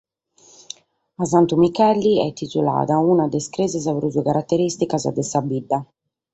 A 1.23 1.25
Santu 1.25 1.55
Micheli 1.63 2.13
est 2.25 2.37
titulada 2.41 2.97
una 3.11 3.25
de 3.33 3.39
sa 3.43 3.51
crèsia 3.55 3.93
prus 3.97 4.15
caraterìsticas 4.27 5.03
de 5.17 5.23
sa 5.31 5.39
bidda. 5.49 5.79